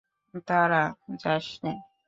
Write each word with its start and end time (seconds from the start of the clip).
দাঁড়া, 0.47 0.83
যাসনে। 1.21 1.73